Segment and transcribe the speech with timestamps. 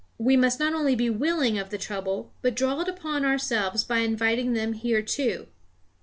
[0.17, 3.99] We must not only be willing of the trouble, but draw it upon ourselves by
[3.99, 5.45] inviting them hereto.